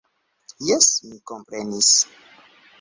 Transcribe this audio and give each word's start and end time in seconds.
Jes, 0.69 0.87
mi 1.11 1.15
komprenis. 1.33 1.95